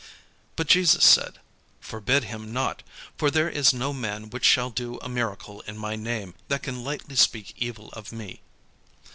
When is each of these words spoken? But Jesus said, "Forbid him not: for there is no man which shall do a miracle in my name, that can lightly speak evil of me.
But 0.55 0.65
Jesus 0.65 1.05
said, 1.05 1.39
"Forbid 1.79 2.23
him 2.23 2.51
not: 2.51 2.81
for 3.19 3.29
there 3.29 3.51
is 3.51 3.71
no 3.71 3.93
man 3.93 4.31
which 4.31 4.45
shall 4.45 4.71
do 4.71 4.97
a 4.97 5.07
miracle 5.07 5.61
in 5.67 5.77
my 5.77 5.95
name, 5.95 6.33
that 6.47 6.63
can 6.63 6.83
lightly 6.83 7.15
speak 7.15 7.53
evil 7.55 7.89
of 7.89 8.11
me. 8.11 8.41